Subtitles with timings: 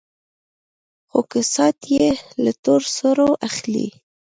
[1.09, 2.07] خو كسات يې
[2.43, 3.87] له تور سرو اخلي.